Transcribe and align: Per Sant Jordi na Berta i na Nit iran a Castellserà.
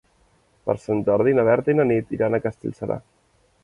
Per 0.69 0.75
Sant 0.85 1.03
Jordi 1.11 1.35
na 1.41 1.47
Berta 1.51 1.75
i 1.75 1.79
na 1.81 1.87
Nit 1.93 2.19
iran 2.21 2.35
a 2.41 2.45
Castellserà. 2.49 3.03